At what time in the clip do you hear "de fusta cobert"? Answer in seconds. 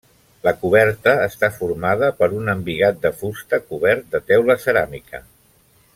3.05-4.09